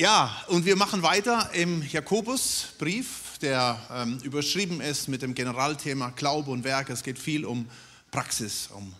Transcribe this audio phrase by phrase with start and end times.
[0.00, 6.50] Ja, und wir machen weiter im Jakobusbrief, der ähm, überschrieben ist mit dem Generalthema Glaube
[6.50, 6.94] und Werke.
[6.94, 7.68] Es geht viel um
[8.10, 8.70] Praxis.
[8.72, 8.94] Um,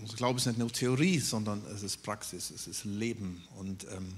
[0.00, 3.42] also Glaube ist nicht nur Theorie, sondern es ist Praxis, es ist Leben.
[3.58, 4.12] Und ähm,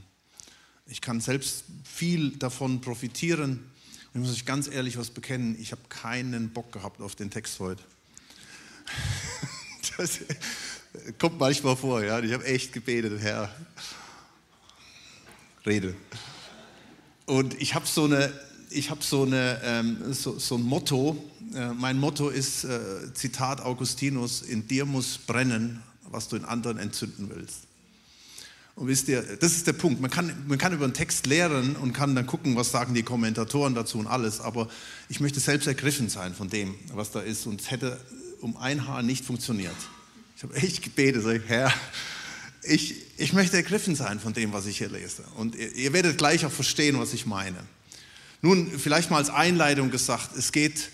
[0.88, 3.70] ich kann selbst viel davon profitieren.
[4.12, 7.59] Ich muss euch ganz ehrlich was bekennen, ich habe keinen Bock gehabt auf den Text
[7.61, 7.82] heute.
[9.96, 10.20] Das
[11.18, 12.18] kommt manchmal vor, ja.
[12.20, 13.54] Ich habe echt gebetet, Herr,
[15.66, 15.94] rede.
[17.27, 18.32] Und ich habe so eine,
[18.70, 21.16] ich habe so, eine, ähm, so, so ein Motto.
[21.54, 22.80] Äh, mein Motto ist, äh,
[23.14, 27.60] Zitat Augustinus, in dir muss brennen, was du in anderen entzünden willst.
[28.74, 30.01] Und wisst ihr, das ist der Punkt.
[30.01, 33.02] Man kann, man kann über einen Text lehren und kann dann gucken, was sagen die
[33.02, 34.40] Kommentatoren dazu und alles.
[34.40, 34.68] Aber
[35.10, 37.46] ich möchte selbst ergriffen sein von dem, was da ist.
[37.46, 38.01] Und es hätte
[38.40, 39.76] um ein Haar nicht funktioniert.
[40.37, 41.73] Ich habe echt gebetet, sag ich, Herr,
[42.62, 45.25] ich, ich möchte ergriffen sein von dem, was ich hier lese.
[45.37, 47.59] Und ihr, ihr werdet gleich auch verstehen, was ich meine.
[48.41, 50.91] Nun, vielleicht mal als Einleitung gesagt, es geht,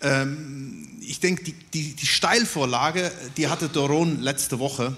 [0.00, 4.96] ähm, ich denke, die, die, die Steilvorlage, die hatte Doron letzte Woche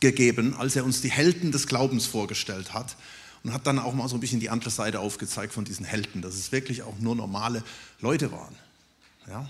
[0.00, 2.96] gegeben, als er uns die Helden des Glaubens vorgestellt hat
[3.42, 6.22] und hat dann auch mal so ein bisschen die andere Seite aufgezeigt von diesen Helden,
[6.22, 7.62] dass es wirklich auch nur normale
[8.00, 8.54] Leute waren.
[9.28, 9.48] Ja?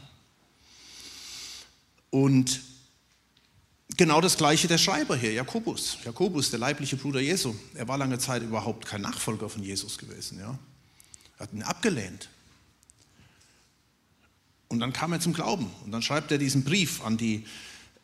[2.11, 2.61] Und
[4.01, 5.99] Genau das gleiche der Schreiber hier, Jakobus.
[6.07, 7.55] Jakobus, der leibliche Bruder Jesu.
[7.75, 10.39] Er war lange Zeit überhaupt kein Nachfolger von Jesus gewesen.
[10.39, 10.59] Ja?
[11.37, 12.31] Er hat ihn abgelehnt.
[14.69, 15.71] Und dann kam er zum Glauben.
[15.85, 17.45] Und dann schreibt er diesen Brief an die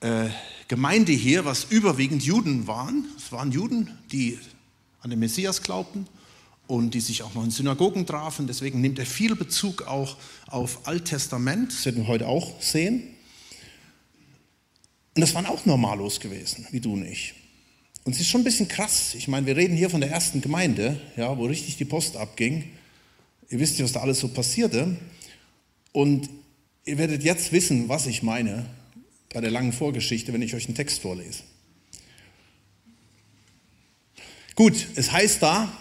[0.00, 0.28] äh,
[0.68, 3.06] Gemeinde hier, was überwiegend Juden waren.
[3.16, 4.38] Es waren Juden, die
[5.00, 6.06] an den Messias glaubten
[6.66, 8.46] und die sich auch noch in Synagogen trafen.
[8.46, 11.72] Deswegen nimmt er viel Bezug auch auf Alttestament.
[11.72, 13.15] Das werden wir heute auch sehen.
[15.16, 17.32] Und das waren auch Normalos gewesen, wie du und ich.
[18.04, 19.14] Und es ist schon ein bisschen krass.
[19.14, 22.64] Ich meine, wir reden hier von der ersten Gemeinde, ja, wo richtig die Post abging.
[23.48, 24.94] Ihr wisst ja, was da alles so passierte.
[25.92, 26.28] Und
[26.84, 28.66] ihr werdet jetzt wissen, was ich meine
[29.32, 31.44] bei der langen Vorgeschichte, wenn ich euch einen Text vorlese.
[34.54, 35.72] Gut, es heißt da,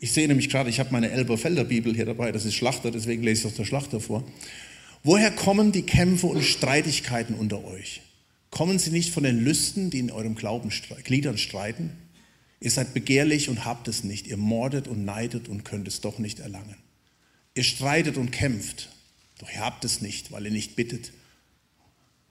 [0.00, 3.22] ich sehe nämlich gerade, ich habe meine Elberfelder Bibel hier dabei, das ist Schlachter, deswegen
[3.22, 4.24] lese ich aus der Schlachter vor.
[5.02, 8.02] Woher kommen die Kämpfe und Streitigkeiten unter euch?
[8.50, 11.92] Kommen sie nicht von den Lüsten, die in eurem Glaubengliedern streiten?
[12.60, 14.26] Ihr seid begehrlich und habt es nicht.
[14.26, 16.76] Ihr mordet und neidet und könnt es doch nicht erlangen.
[17.54, 18.88] Ihr streitet und kämpft,
[19.38, 21.12] doch ihr habt es nicht, weil ihr nicht bittet.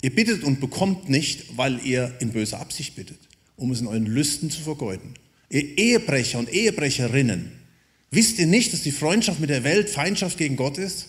[0.02, 3.20] Ihr bittet und bekommt nicht, weil ihr in böser Absicht bittet,
[3.56, 5.14] um es in euren Lüsten zu vergeuden.
[5.50, 7.52] Ihr Ehebrecher und Ehebrecherinnen,
[8.12, 11.08] wisst ihr nicht, dass die Freundschaft mit der Welt Feindschaft gegen Gott ist?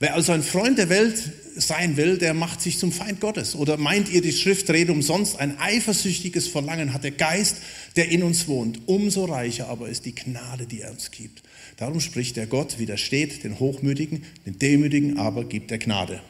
[0.00, 3.56] Wer also ein Freund der Welt sein will, der macht sich zum Feind Gottes.
[3.56, 5.40] Oder meint ihr, die Schrift redet umsonst?
[5.40, 7.56] Ein eifersüchtiges Verlangen hat der Geist,
[7.96, 8.80] der in uns wohnt.
[8.86, 11.42] Umso reicher aber ist die Gnade, die er uns gibt.
[11.76, 16.22] Darum spricht der Gott, widersteht den Hochmütigen, den Demütigen aber gibt er Gnade.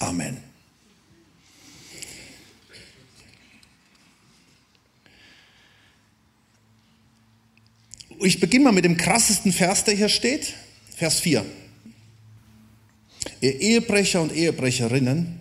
[0.00, 0.38] Amen.
[8.20, 10.54] Ich beginne mal mit dem krassesten Vers, der hier steht.
[10.96, 11.44] Vers 4.
[13.40, 15.38] Ihr Ehebrecher und Ehebrecherinnen,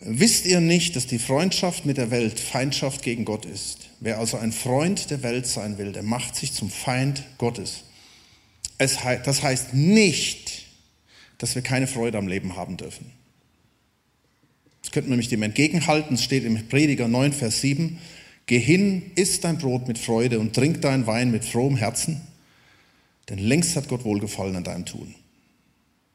[0.00, 3.90] wisst ihr nicht, dass die Freundschaft mit der Welt Feindschaft gegen Gott ist?
[4.00, 7.84] Wer also ein Freund der Welt sein will, der macht sich zum Feind Gottes.
[8.78, 10.66] Es, das heißt nicht,
[11.38, 13.12] dass wir keine Freude am Leben haben dürfen.
[14.82, 16.14] Das könnten wir nämlich dem entgegenhalten.
[16.14, 17.98] Es steht im Prediger 9, Vers 7.
[18.46, 22.20] Geh hin, iss dein Brot mit Freude und trink dein Wein mit frohem Herzen,
[23.28, 25.14] denn längst hat Gott Wohlgefallen an deinem Tun.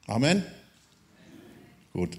[0.08, 0.44] Amen.
[1.96, 2.18] Gut.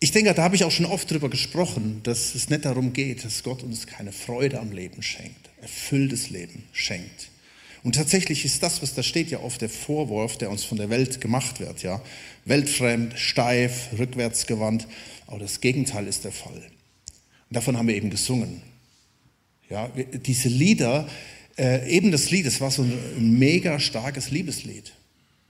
[0.00, 3.24] Ich denke, da habe ich auch schon oft darüber gesprochen, dass es nicht darum geht,
[3.24, 7.28] dass Gott uns keine Freude am Leben schenkt, erfülltes Leben schenkt.
[7.84, 10.90] Und tatsächlich ist das, was da steht, ja oft der Vorwurf, der uns von der
[10.90, 12.02] Welt gemacht wird, ja.
[12.44, 14.88] Weltfremd, steif, rückwärtsgewandt.
[15.28, 16.56] Aber das Gegenteil ist der Fall.
[16.56, 18.62] Und davon haben wir eben gesungen.
[19.70, 21.08] Ja, diese Lieder,
[21.56, 24.92] äh, eben das Lied, das war so ein mega starkes Liebeslied.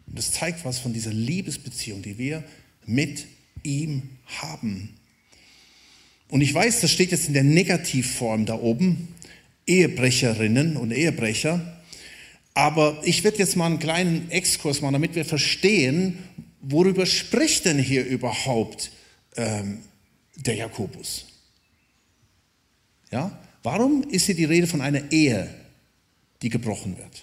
[0.07, 2.45] Und das zeigt was von dieser Liebesbeziehung, die wir
[2.87, 3.27] mit
[3.63, 4.95] ihm haben.
[6.29, 9.09] Und ich weiß, das steht jetzt in der Negativform da oben,
[9.67, 11.81] Ehebrecherinnen und Ehebrecher.
[12.55, 16.19] Aber ich werde jetzt mal einen kleinen Exkurs machen, damit wir verstehen,
[16.63, 18.91] worüber spricht denn hier überhaupt
[19.37, 19.81] ähm,
[20.37, 21.27] der Jakobus?
[23.11, 23.39] Ja?
[23.63, 25.53] Warum ist hier die Rede von einer Ehe,
[26.43, 27.23] die gebrochen wird?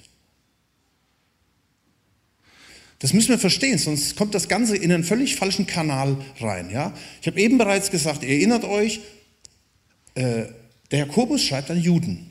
[3.04, 6.70] Das müssen wir verstehen, sonst kommt das Ganze in einen völlig falschen Kanal rein.
[6.72, 6.94] Ja?
[7.20, 9.02] Ich habe eben bereits gesagt, erinnert euch,
[10.16, 10.46] äh,
[10.90, 12.30] der Jakobus schreibt an Juden.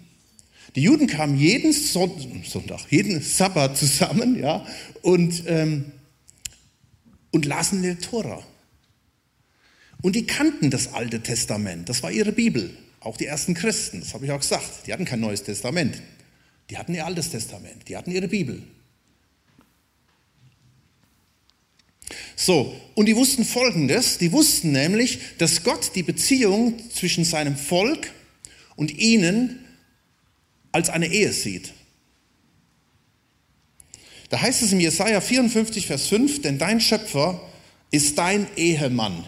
[0.74, 4.66] Die Juden kamen jeden Sonntag, jeden Sabbat zusammen ja,
[5.02, 5.92] und, ähm,
[7.32, 8.42] und lasen den Tora.
[10.00, 12.70] Und die kannten das Alte Testament, das war ihre Bibel.
[13.00, 16.00] Auch die ersten Christen, das habe ich auch gesagt, die hatten kein neues Testament.
[16.70, 18.62] Die hatten ihr Altes Testament, die hatten ihre Bibel.
[22.36, 28.12] So, und die wussten Folgendes, die wussten nämlich, dass Gott die Beziehung zwischen seinem Volk
[28.76, 29.64] und ihnen
[30.72, 31.72] als eine Ehe sieht.
[34.30, 37.40] Da heißt es im Jesaja 54, Vers 5, denn dein Schöpfer
[37.90, 39.24] ist dein Ehemann.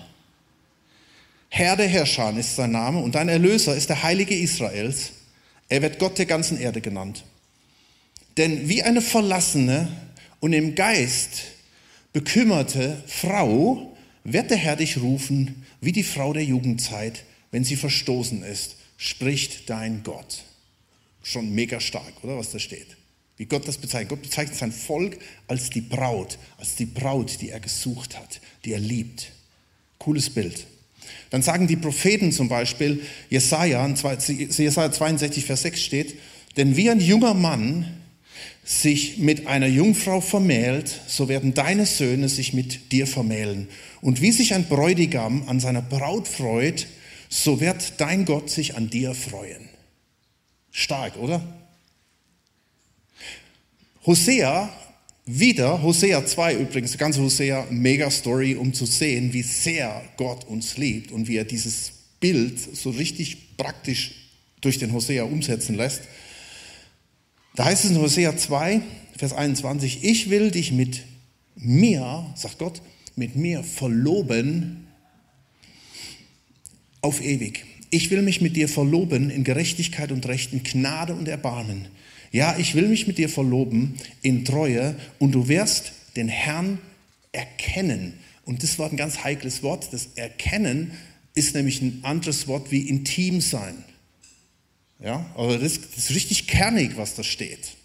[1.50, 5.12] Herr der Herrscher ist sein Name und dein Erlöser ist der Heilige Israels.
[5.68, 7.24] Er wird Gott der ganzen Erde genannt.
[8.36, 9.88] Denn wie eine verlassene
[10.40, 11.42] und im Geist
[12.14, 18.43] bekümmerte Frau wird der Herr dich rufen, wie die Frau der Jugendzeit, wenn sie verstoßen
[18.43, 20.44] ist, spricht dein Gott.
[21.22, 22.87] Schon mega stark, oder was da steht?
[23.37, 24.11] Wie Gott das bezeichnet.
[24.11, 25.19] Gott bezeichnet sein Volk
[25.49, 29.32] als die Braut, als die Braut, die er gesucht hat, die er liebt.
[29.99, 30.66] Cooles Bild.
[31.31, 36.19] Dann sagen die Propheten zum Beispiel, Jesaja, Jesaja 62, Vers 6 steht,
[36.56, 38.03] denn wie ein junger Mann
[38.64, 43.69] sich mit einer Jungfrau vermählt, so werden deine Söhne sich mit dir vermählen.
[44.00, 46.87] Und wie sich ein Bräutigam an seiner Braut freut,
[47.29, 49.69] so wird dein Gott sich an dir freuen.
[50.70, 51.43] Stark, oder?
[54.06, 54.70] Hosea,
[55.26, 60.44] wieder, Hosea 2 übrigens, die ganze Hosea, mega Story, um zu sehen, wie sehr Gott
[60.44, 64.12] uns liebt und wie er dieses Bild so richtig praktisch
[64.61, 66.02] durch den Hosea umsetzen lässt.
[67.54, 68.80] Da heißt es in Hosea 2,
[69.16, 71.02] Vers 21, ich will dich mit
[71.54, 72.82] mir, sagt Gott,
[73.14, 74.88] mit mir verloben
[77.00, 77.64] auf ewig.
[77.90, 81.86] Ich will mich mit dir verloben in Gerechtigkeit und Recht, in Gnade und Erbarmen.
[82.32, 86.80] Ja, ich will mich mit dir verloben in Treue und du wirst den Herrn
[87.30, 88.14] erkennen.
[88.44, 89.92] Und das war ein ganz heikles Wort.
[89.92, 90.90] Das Erkennen
[91.34, 93.76] ist nämlich ein anderes Wort wie intim sein.
[95.00, 97.76] Ja, aber das, das ist richtig kernig, was da steht.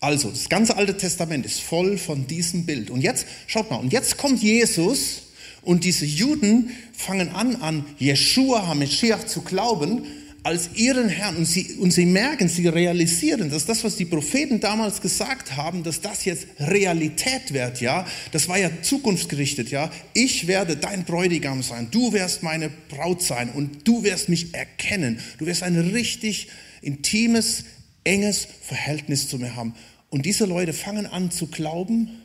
[0.00, 2.90] Also, das ganze Alte Testament ist voll von diesem Bild.
[2.90, 5.22] Und jetzt, schaut mal, und jetzt kommt Jesus
[5.62, 10.04] und diese Juden fangen an, an Jeshua HaMashiach zu glauben
[10.42, 11.36] als ihren Herrn.
[11.36, 15.82] Und sie, und sie merken, sie realisieren, dass das, was die Propheten damals gesagt haben,
[15.82, 18.06] dass das jetzt Realität wird, ja.
[18.32, 19.90] Das war ja zukunftsgerichtet, ja.
[20.14, 21.88] Ich werde dein Bräutigam sein.
[21.90, 25.20] Du wirst meine Braut sein und du wirst mich erkennen.
[25.38, 26.48] Du wirst ein richtig
[26.80, 27.64] intimes,
[28.04, 29.74] enges Verhältnis zu mir haben.
[30.10, 32.21] Und diese Leute fangen an zu glauben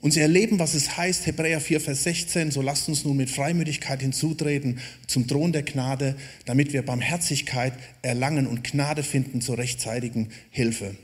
[0.00, 3.30] und sie erleben, was es heißt, Hebräer 4, Vers 16, so lasst uns nun mit
[3.30, 4.78] Freimütigkeit hinzutreten
[5.08, 7.72] zum Thron der Gnade, damit wir Barmherzigkeit
[8.02, 10.94] erlangen und Gnade finden zur rechtzeitigen Hilfe.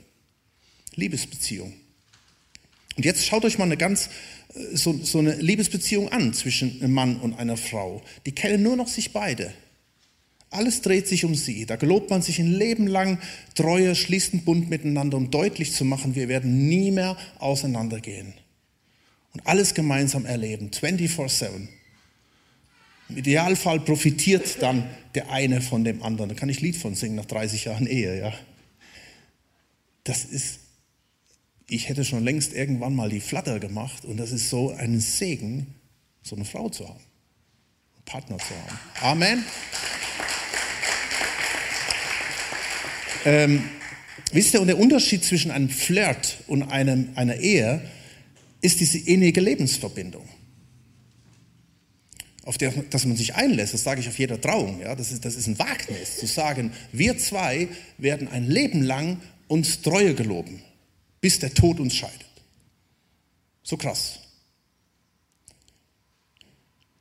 [0.95, 1.73] Liebesbeziehung.
[2.95, 4.09] Und jetzt schaut euch mal eine ganz,
[4.53, 8.01] äh, so, so eine Liebesbeziehung an zwischen einem Mann und einer Frau.
[8.25, 9.51] Die kennen nur noch sich beide.
[10.51, 11.65] Alles dreht sich um sie.
[11.65, 13.19] Da gelobt man sich ein Leben lang
[13.55, 18.35] Treue, schließt einen Bund miteinander, um deutlich zu machen, wir werden nie mehr auseinandergehen
[19.35, 21.67] und alles gemeinsam erleben, 24-7.
[23.09, 26.29] Im Idealfall profitiert dann der eine von dem anderen.
[26.29, 28.17] Da kann ich Lied von singen nach 30 Jahren Ehe.
[28.17, 28.33] Ja.
[30.05, 30.59] Das ist,
[31.67, 35.75] ich hätte schon längst irgendwann mal die Flatter gemacht und das ist so ein Segen,
[36.23, 37.03] so eine Frau zu haben,
[37.95, 38.79] einen Partner zu haben.
[39.01, 39.43] Amen.
[43.25, 43.69] Ähm,
[44.31, 47.81] wisst ihr, und der Unterschied zwischen einem Flirt und einem, einer Ehe
[48.65, 50.27] ist diese innige Lebensverbindung,
[52.43, 53.73] auf der dass man sich einlässt.
[53.73, 54.81] Das sage ich auf jeder Trauung.
[54.81, 54.95] Ja?
[54.95, 57.67] Das, ist, das ist ein Wagnis, zu sagen, wir zwei
[57.97, 60.61] werden ein Leben lang uns Treue geloben,
[61.21, 62.25] bis der Tod uns scheidet.
[63.63, 64.19] So krass.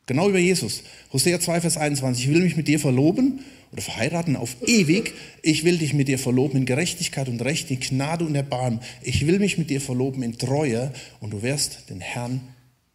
[0.07, 0.83] Genau über Jesus.
[1.13, 2.27] Hosea 2, Vers 21.
[2.27, 3.41] Ich will mich mit dir verloben
[3.73, 5.15] oder verheiraten auf ewig.
[5.43, 8.81] Ich will dich mit dir verloben in Gerechtigkeit und Recht, in Gnade und Erbarmen.
[9.03, 12.41] Ich will mich mit dir verloben in Treue und du wirst den Herrn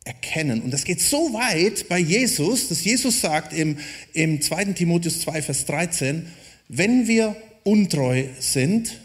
[0.04, 0.62] erkennen.
[0.62, 3.78] Und das geht so weit bei Jesus, dass Jesus sagt im,
[4.14, 4.66] im 2.
[4.74, 6.28] Timotheus 2, Vers 13,
[6.68, 9.00] wenn wir untreu sind,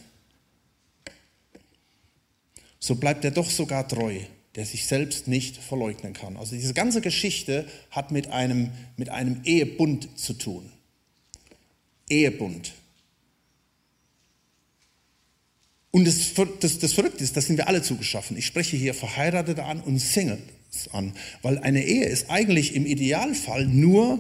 [2.79, 4.19] so bleibt er doch sogar treu,
[4.57, 6.37] der sich selbst nicht verleugnen kann.
[6.37, 10.71] Also diese ganze Geschichte hat mit einem, mit einem Ehebund zu tun.
[12.09, 12.73] Ehebund.
[15.91, 18.37] Und das, das, das Verrückte ist, das sind wir alle zugeschaffen.
[18.37, 20.41] Ich spreche hier Verheiratete an und Singles
[20.93, 24.19] an, weil eine Ehe ist eigentlich im Idealfall nur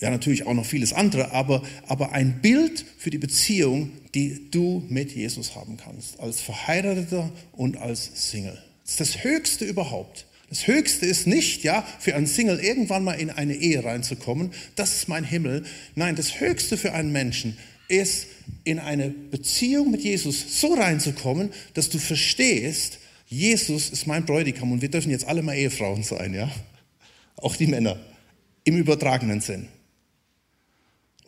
[0.00, 4.84] Ja, natürlich auch noch vieles andere, aber, aber ein Bild für die Beziehung, die du
[4.88, 8.58] mit Jesus haben kannst, als Verheirateter und als Single.
[8.84, 10.26] Das ist das Höchste überhaupt.
[10.50, 14.52] Das Höchste ist nicht, ja, für einen Single irgendwann mal in eine Ehe reinzukommen.
[14.76, 15.64] Das ist mein Himmel.
[15.94, 18.28] Nein, das Höchste für einen Menschen ist,
[18.64, 24.80] in eine Beziehung mit Jesus so reinzukommen, dass du verstehst, Jesus ist mein Bräutigam und
[24.80, 26.50] wir dürfen jetzt alle mal Ehefrauen sein, ja.
[27.36, 27.98] Auch die Männer.
[28.64, 29.68] Im übertragenen Sinn.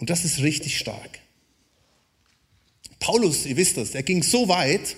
[0.01, 1.21] Und das ist richtig stark.
[2.99, 4.97] Paulus, ihr wisst das, er ging so weit,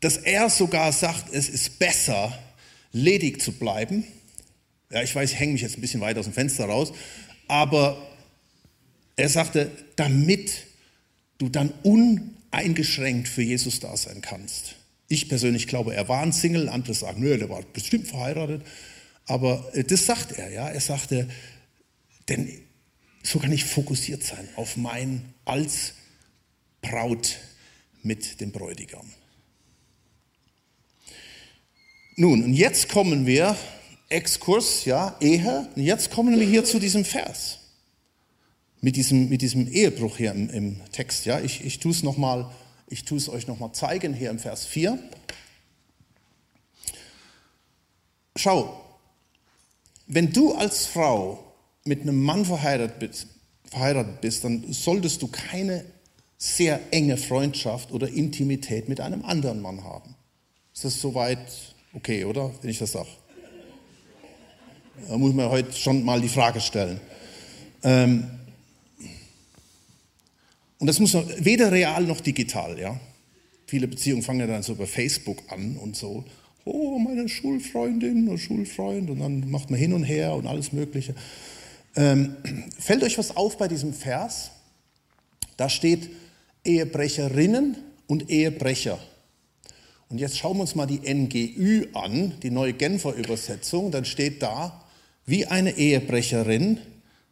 [0.00, 2.38] dass er sogar sagt, es ist besser,
[2.92, 4.04] ledig zu bleiben.
[4.90, 6.92] Ja, ich weiß, ich hänge mich jetzt ein bisschen weit aus dem Fenster raus,
[7.48, 8.06] aber
[9.16, 10.52] er sagte, damit
[11.38, 14.76] du dann uneingeschränkt für Jesus da sein kannst.
[15.08, 18.62] Ich persönlich glaube, er war ein Single, andere sagen, nö, der war bestimmt verheiratet.
[19.26, 20.68] Aber äh, das sagt er, ja.
[20.68, 21.28] Er sagte,
[22.28, 22.67] denn
[23.22, 25.94] so kann ich fokussiert sein auf mein als
[26.80, 27.38] Braut
[28.02, 29.06] mit dem Bräutigam.
[32.16, 33.56] Nun, und jetzt kommen wir,
[34.08, 37.58] Exkurs, ja, Ehe, und jetzt kommen wir hier zu diesem Vers.
[38.80, 41.40] Mit diesem, mit diesem Ehebruch hier im, im Text, ja.
[41.40, 42.50] Ich, ich tue es nochmal,
[42.88, 44.98] ich tue es euch nochmal zeigen hier im Vers 4.
[48.36, 48.84] Schau,
[50.06, 51.47] wenn du als Frau
[51.88, 53.26] mit einem Mann verheiratet bist,
[53.64, 55.84] verheiratet bist, dann solltest du keine
[56.36, 60.14] sehr enge Freundschaft oder Intimität mit einem anderen Mann haben.
[60.72, 61.38] Ist das soweit
[61.94, 62.52] okay, oder?
[62.60, 63.08] Wenn ich das sage.
[65.08, 67.00] Da muss man heute schon mal die Frage stellen.
[67.82, 68.28] Ähm,
[70.78, 73.00] und das muss man weder real noch digital, ja.
[73.66, 76.24] Viele Beziehungen fangen ja dann so über Facebook an und so.
[76.64, 81.14] Oh, meine Schulfreundin oder Schulfreund und dann macht man hin und her und alles Mögliche.
[81.98, 82.36] Ähm,
[82.78, 84.52] fällt euch was auf bei diesem Vers?
[85.56, 86.08] Da steht
[86.64, 87.76] Ehebrecherinnen
[88.06, 89.00] und Ehebrecher.
[90.08, 93.90] Und jetzt schauen wir uns mal die NGÜ an, die neue Genfer Übersetzung.
[93.90, 94.84] Dann steht da,
[95.26, 96.78] wie eine Ehebrecherin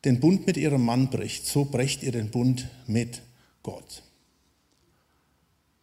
[0.04, 3.22] den Bund mit ihrem Mann bricht, so brecht ihr den Bund mit
[3.62, 4.02] Gott.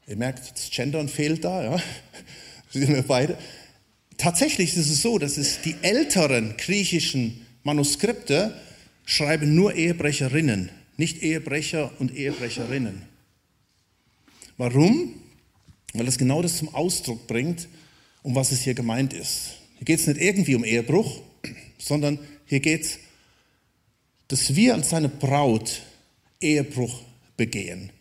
[0.08, 1.82] Ihr merkt, das Gendern fehlt da, ja.
[2.70, 3.38] Sind wir beide.
[4.18, 8.54] Tatsächlich ist es so, dass es die älteren griechischen Manuskripte
[9.05, 13.03] schreiben nur Ehebrecherinnen, nicht Ehebrecher und Ehebrecherinnen.
[14.57, 15.13] Warum?
[15.93, 17.67] Weil es genau das zum Ausdruck bringt,
[18.22, 19.57] um was es hier gemeint ist.
[19.77, 21.22] Hier geht es nicht irgendwie um Ehebruch,
[21.77, 23.00] sondern hier geht es,
[24.27, 25.81] dass wir als seine Braut
[26.39, 27.03] Ehebruch
[27.38, 27.91] begehen,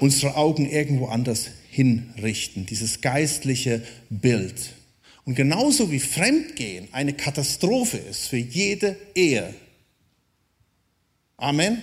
[0.00, 4.74] unsere Augen irgendwo anders hinrichten, dieses geistliche Bild.
[5.24, 9.54] Und genauso wie Fremdgehen eine Katastrophe ist für jede Ehe.
[11.36, 11.82] Amen?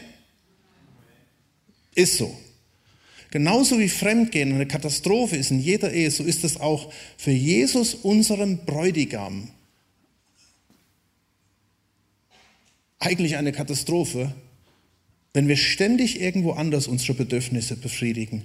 [1.94, 2.38] Ist so.
[3.32, 7.94] Genauso wie Fremdgehen eine Katastrophe ist in jeder Ehe, so ist es auch für Jesus,
[7.94, 9.50] unserem Bräutigam,
[13.00, 14.34] eigentlich eine Katastrophe,
[15.34, 18.44] wenn wir ständig irgendwo anders unsere Bedürfnisse befriedigen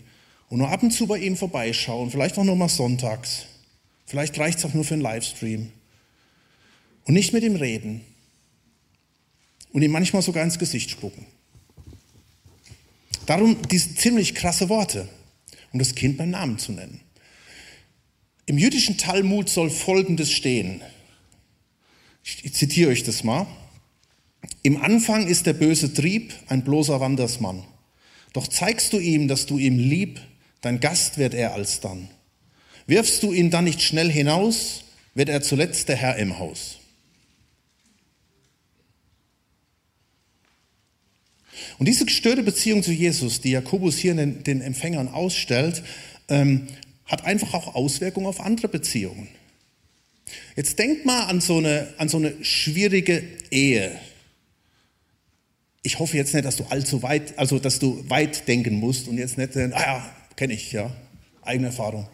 [0.48, 3.46] und nur ab und zu bei ihm vorbeischauen, vielleicht auch nur mal sonntags,
[4.06, 5.72] vielleicht reicht es auch nur für einen Livestream
[7.04, 8.02] und nicht mit ihm reden
[9.76, 11.26] und ihm manchmal sogar ins Gesicht spucken.
[13.26, 15.06] Darum diese ziemlich krasse Worte,
[15.70, 17.02] um das Kind beim Namen zu nennen.
[18.46, 20.80] Im jüdischen Talmud soll Folgendes stehen.
[22.22, 23.46] Ich zitiere euch das mal.
[24.62, 27.62] Im Anfang ist der böse Trieb ein bloßer Wandersmann.
[28.32, 30.22] Doch zeigst du ihm, dass du ihm lieb,
[30.62, 32.08] dein Gast wird er alsdann.
[32.86, 36.78] Wirfst du ihn dann nicht schnell hinaus, wird er zuletzt der Herr im Haus.
[41.78, 45.82] Und diese gestörte Beziehung zu Jesus, die Jakobus hier den, den Empfängern ausstellt,
[46.28, 46.68] ähm,
[47.04, 49.28] hat einfach auch Auswirkungen auf andere Beziehungen.
[50.56, 53.92] Jetzt denkt mal an so eine, an so eine schwierige Ehe.
[55.82, 59.18] Ich hoffe jetzt nicht, dass du allzu weit, also dass du weit denken musst und
[59.18, 60.90] jetzt nicht, ah ja, kenne ich, ja,
[61.42, 62.08] eigene Erfahrung.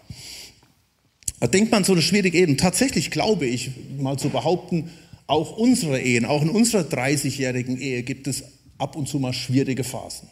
[1.40, 2.46] Aber denkt man an so eine schwierige Ehe.
[2.46, 4.90] Und tatsächlich glaube ich, mal zu behaupten,
[5.26, 8.44] auch unsere Ehen, auch in unserer 30-jährigen Ehe gibt es
[8.82, 10.28] ab und zu mal schwierige Phasen.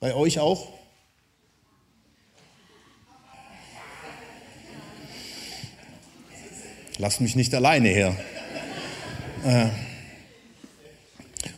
[0.00, 0.72] Bei euch auch?
[6.98, 8.16] Lasst mich nicht alleine her.
[9.44, 9.68] Äh.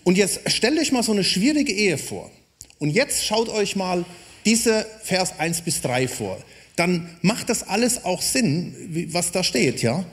[0.05, 2.31] Und jetzt stellt euch mal so eine schwierige Ehe vor.
[2.79, 4.05] Und jetzt schaut euch mal
[4.45, 6.39] diese Vers 1 bis 3 vor.
[6.77, 10.05] Dann macht das alles auch Sinn, was da steht, ja?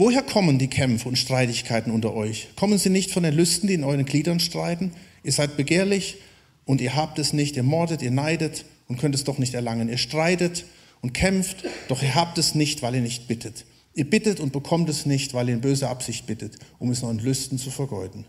[0.00, 2.48] Woher kommen die Kämpfe und Streitigkeiten unter euch?
[2.56, 4.92] Kommen sie nicht von den Lüsten, die in euren Gliedern streiten?
[5.22, 6.16] Ihr seid begehrlich
[6.64, 9.90] und ihr habt es nicht, ihr mordet, ihr neidet und könnt es doch nicht erlangen.
[9.90, 10.64] Ihr streitet
[11.02, 13.66] und kämpft, doch ihr habt es nicht, weil ihr nicht bittet.
[13.92, 17.18] Ihr bittet und bekommt es nicht, weil ihr in böser Absicht bittet, um es in
[17.18, 18.24] Lüsten zu vergeuden.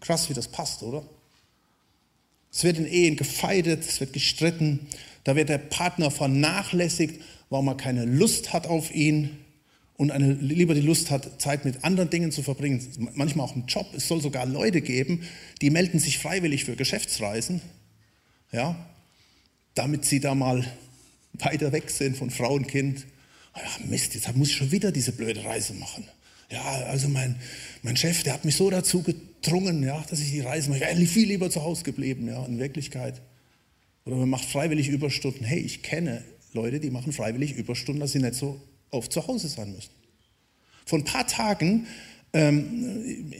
[0.00, 1.02] Krass, wie das passt, oder?
[2.52, 4.86] Es wird in Ehen gefeidet, es wird gestritten,
[5.24, 9.45] da wird der Partner vernachlässigt, warum er keine Lust hat auf ihn
[9.96, 13.66] und eine, lieber die Lust hat, Zeit mit anderen Dingen zu verbringen, manchmal auch im
[13.66, 13.86] Job.
[13.96, 15.22] Es soll sogar Leute geben,
[15.62, 17.62] die melden sich freiwillig für Geschäftsreisen,
[18.52, 18.76] ja,
[19.74, 20.64] damit sie da mal
[21.32, 23.06] weiter weg sind von Frau und Kind.
[23.54, 26.06] Ja, Mist, jetzt muss ich schon wieder diese blöde Reise machen.
[26.50, 27.36] Ja, also mein,
[27.82, 30.80] mein Chef, der hat mich so dazu gedrungen, ja, dass ich die Reise mache.
[30.80, 33.20] Ich wäre viel lieber zu Hause geblieben, ja, in Wirklichkeit.
[34.04, 35.44] Oder man macht freiwillig Überstunden.
[35.44, 36.22] Hey, ich kenne
[36.52, 39.90] Leute, die machen freiwillig Überstunden, dass sie nicht so oft zu Hause sein müssen.
[40.84, 41.86] Vor ein paar Tagen,
[42.32, 43.32] ähm,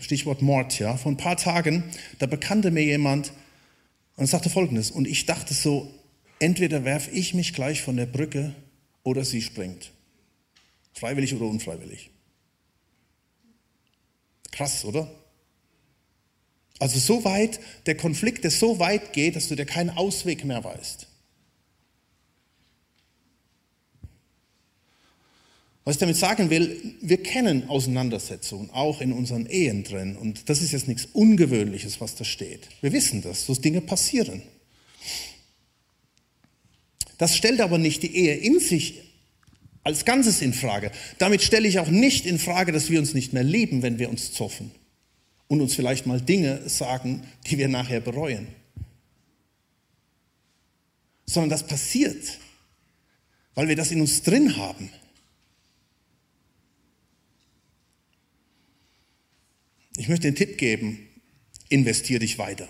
[0.00, 1.84] Stichwort Mord, ja, vor ein paar Tagen,
[2.18, 3.32] da bekannte mir jemand
[4.16, 5.90] und sagte folgendes, und ich dachte so,
[6.38, 8.54] entweder werfe ich mich gleich von der Brücke
[9.02, 9.92] oder sie springt.
[10.92, 12.10] Freiwillig oder unfreiwillig.
[14.52, 15.10] Krass, oder?
[16.78, 20.62] Also so weit, der Konflikt, der so weit geht, dass du dir keinen Ausweg mehr
[20.62, 21.08] weißt.
[25.84, 30.16] Was ich damit sagen will, wir kennen Auseinandersetzungen auch in unseren Ehen drin.
[30.16, 32.68] Und das ist jetzt nichts Ungewöhnliches, was da steht.
[32.80, 34.42] Wir wissen das, so Dinge passieren.
[37.18, 39.02] Das stellt aber nicht die Ehe in sich
[39.82, 40.90] als Ganzes in Frage.
[41.18, 44.08] Damit stelle ich auch nicht in Frage, dass wir uns nicht mehr lieben, wenn wir
[44.08, 44.70] uns zoffen
[45.48, 48.48] und uns vielleicht mal Dinge sagen, die wir nachher bereuen.
[51.26, 52.38] Sondern das passiert,
[53.54, 54.90] weil wir das in uns drin haben.
[59.96, 60.98] Ich möchte den Tipp geben,
[61.68, 62.68] investier dich weiter.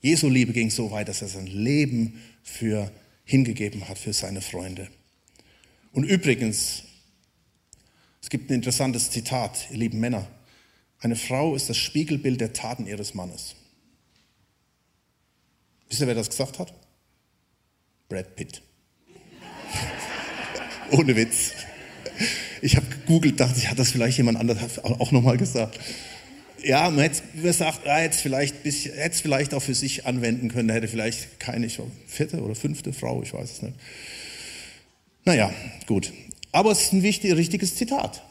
[0.00, 2.90] Jesu Liebe ging so weit, dass er sein Leben für
[3.24, 4.88] hingegeben hat für seine Freunde.
[5.92, 6.82] Und übrigens,
[8.20, 10.26] es gibt ein interessantes Zitat, ihr lieben Männer.
[10.98, 13.54] Eine Frau ist das Spiegelbild der Taten ihres Mannes.
[15.88, 16.74] Wisst ihr, wer das gesagt hat?
[18.08, 18.62] Brad Pitt.
[20.90, 21.52] Ohne Witz.
[22.60, 25.78] Ich habe gegoogelt, dachte ich, hat das vielleicht jemand anderes auch nochmal gesagt
[26.64, 30.48] ja, man hätte gesagt, er hätte es vielleicht, hätte es vielleicht auch für sich anwenden
[30.48, 30.70] können.
[30.70, 33.74] Hätte vielleicht keine ich vierte oder fünfte Frau, ich weiß es nicht.
[35.24, 35.52] Naja,
[35.86, 36.12] gut.
[36.52, 38.22] Aber es ist ein wichtiges, richtiges Zitat.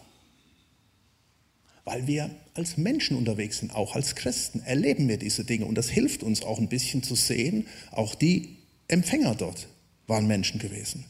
[1.83, 5.65] Weil wir als Menschen unterwegs sind, auch als Christen, erleben wir diese Dinge.
[5.65, 9.67] Und das hilft uns auch ein bisschen zu sehen, auch die Empfänger dort
[10.07, 11.05] waren Menschen gewesen.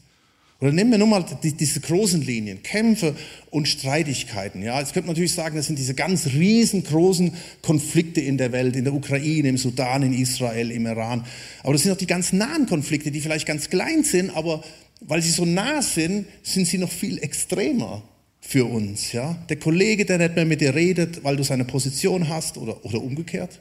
[0.62, 3.16] Oder nehmen wir nur mal die, diese großen Linien, Kämpfe
[3.50, 4.62] und Streitigkeiten.
[4.62, 8.76] Ja, jetzt könnte man natürlich sagen, das sind diese ganz riesengroßen Konflikte in der Welt,
[8.76, 11.26] in der Ukraine, im Sudan, in Israel, im Iran.
[11.64, 14.62] Aber das sind auch die ganz nahen Konflikte, die vielleicht ganz klein sind, aber
[15.00, 18.04] weil sie so nah sind, sind sie noch viel extremer
[18.40, 19.10] für uns.
[19.10, 22.84] Ja, der Kollege, der nicht mehr mit dir redet, weil du seine Position hast oder,
[22.84, 23.60] oder umgekehrt,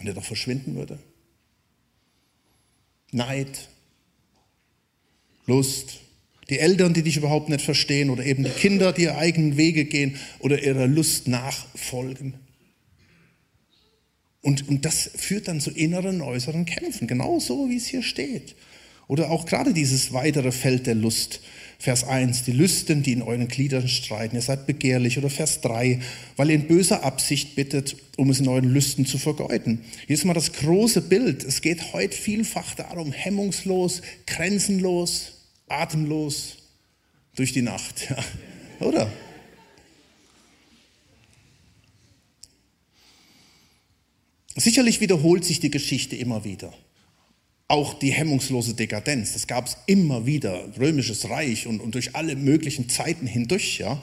[0.00, 0.98] und der doch verschwinden würde.
[3.12, 3.68] Neid,
[5.46, 6.00] Lust.
[6.50, 9.86] Die Eltern, die dich überhaupt nicht verstehen oder eben die Kinder, die ihre eigenen Wege
[9.86, 12.34] gehen oder ihrer Lust nachfolgen.
[14.42, 18.56] Und, und das führt dann zu inneren äußeren Kämpfen, genauso wie es hier steht.
[19.06, 21.40] Oder auch gerade dieses weitere Feld der Lust.
[21.84, 25.18] Vers 1, die Lüsten, die in euren Gliedern streiten, ihr seid begehrlich.
[25.18, 26.00] Oder Vers 3,
[26.34, 29.84] weil ihr in böser Absicht bittet, um es in euren Lüsten zu vergeuden.
[30.06, 31.44] Hier ist mal das große Bild.
[31.44, 36.56] Es geht heute vielfach darum, hemmungslos, grenzenlos, atemlos
[37.36, 38.08] durch die Nacht.
[38.08, 38.24] Ja.
[38.86, 39.12] Oder?
[44.56, 46.72] Sicherlich wiederholt sich die Geschichte immer wieder.
[47.74, 52.36] Auch die hemmungslose Dekadenz, das gab es immer wieder, römisches Reich und, und durch alle
[52.36, 53.78] möglichen Zeiten hindurch.
[53.78, 54.00] Ja.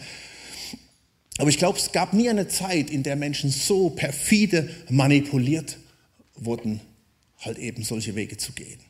[1.37, 5.77] Aber ich glaube, es gab nie eine Zeit, in der Menschen so perfide manipuliert
[6.35, 6.81] wurden,
[7.39, 8.81] halt eben solche Wege zu gehen.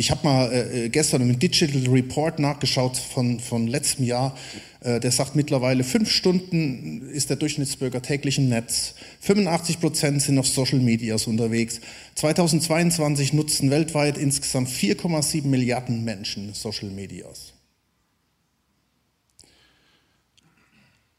[0.00, 4.34] Ich habe mal äh, äh, gestern im Digital Report nachgeschaut von, von letztem Jahr.
[4.80, 8.94] Äh, der sagt mittlerweile, fünf Stunden ist der Durchschnittsbürger täglich im Netz.
[9.20, 11.82] 85 Prozent sind auf Social Medias unterwegs.
[12.14, 17.52] 2022 nutzen weltweit insgesamt 4,7 Milliarden Menschen Social Medias.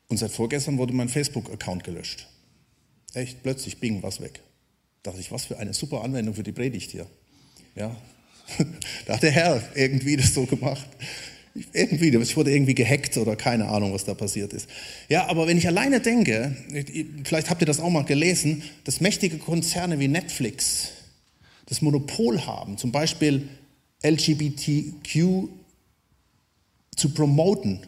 [0.07, 2.27] Und seit vorgestern wurde mein Facebook-Account gelöscht.
[3.13, 4.41] Echt, plötzlich, bing, was weg.
[5.03, 7.05] Da dachte ich, was für eine super Anwendung für die Predigt hier.
[7.75, 7.95] Ja,
[9.05, 10.87] da hat der Herr irgendwie das so gemacht.
[11.73, 14.69] irgendwie, ich wurde irgendwie gehackt oder keine Ahnung, was da passiert ist.
[15.09, 16.55] Ja, aber wenn ich alleine denke,
[17.23, 20.89] vielleicht habt ihr das auch mal gelesen, dass mächtige Konzerne wie Netflix
[21.65, 23.47] das Monopol haben, zum Beispiel
[24.03, 25.49] LGBTQ
[26.95, 27.85] zu promoten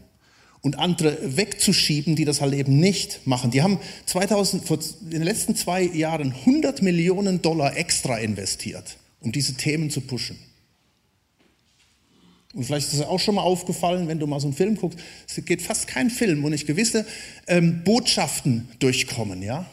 [0.62, 3.52] und andere wegzuschieben, die das halt eben nicht machen.
[3.52, 4.64] Die haben 2000,
[5.02, 10.38] in den letzten zwei Jahren 100 Millionen Dollar extra investiert, um diese Themen zu pushen.
[12.54, 15.00] Und vielleicht ist es auch schon mal aufgefallen, wenn du mal so einen Film guckst,
[15.28, 17.06] es geht fast kein Film, wo nicht gewisse
[17.48, 19.66] ähm, Botschaften durchkommen, ja?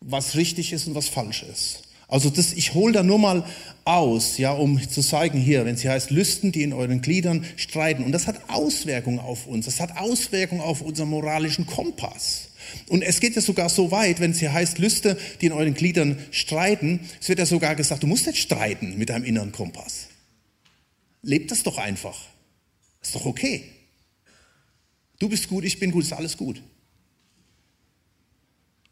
[0.00, 1.82] Was richtig ist und was falsch ist.
[2.08, 3.44] Also das, ich hole da nur mal
[3.84, 7.44] aus, ja, um zu zeigen hier, wenn es hier heißt, Lüsten, die in euren Gliedern
[7.56, 8.04] streiten.
[8.04, 9.66] Und das hat Auswirkungen auf uns.
[9.66, 12.48] Das hat Auswirkungen auf unseren moralischen Kompass.
[12.88, 15.74] Und es geht ja sogar so weit, wenn es hier heißt, Lüste, die in euren
[15.74, 17.00] Gliedern streiten.
[17.20, 20.08] Es wird ja sogar gesagt, du musst nicht streiten mit deinem inneren Kompass.
[21.22, 22.18] Lebt das doch einfach.
[23.00, 23.64] Ist doch okay.
[25.18, 26.62] Du bist gut, ich bin gut, ist alles gut.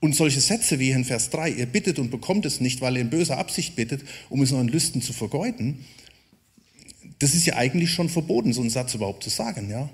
[0.00, 3.02] Und solche Sätze wie in Vers 3, ihr bittet und bekommt es nicht, weil ihr
[3.02, 5.84] in böser Absicht bittet, um es euren Lüsten zu vergeuden,
[7.18, 9.90] das ist ja eigentlich schon verboten, so einen Satz überhaupt zu sagen, ja.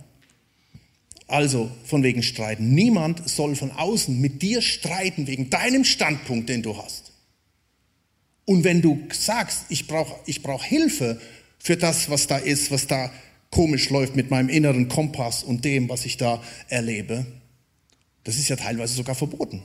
[1.27, 2.73] Also von wegen Streiten.
[2.73, 7.13] Niemand soll von außen mit dir streiten wegen deinem Standpunkt, den du hast.
[8.45, 11.21] Und wenn du sagst, ich brauche ich brauch Hilfe
[11.59, 13.11] für das, was da ist, was da
[13.51, 17.27] komisch läuft mit meinem inneren Kompass und dem, was ich da erlebe,
[18.25, 19.63] das ist ja teilweise sogar verboten.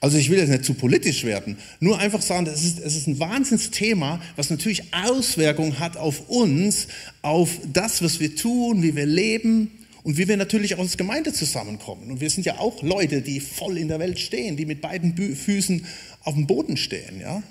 [0.00, 3.18] Also ich will jetzt nicht zu politisch werden, nur einfach sagen, es ist, ist ein
[3.18, 6.88] Wahnsinnsthema, was natürlich Auswirkungen hat auf uns,
[7.22, 9.70] auf das, was wir tun, wie wir leben
[10.02, 12.10] und wie wir natürlich auch als Gemeinde zusammenkommen.
[12.10, 15.16] Und wir sind ja auch Leute, die voll in der Welt stehen, die mit beiden
[15.34, 15.84] Füßen
[16.22, 17.20] auf dem Boden stehen.
[17.20, 17.42] Ja?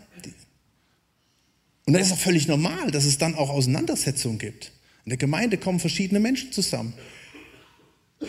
[1.85, 4.71] Und dann ist auch völlig normal, dass es dann auch Auseinandersetzungen gibt.
[5.05, 6.93] In der Gemeinde kommen verschiedene Menschen zusammen.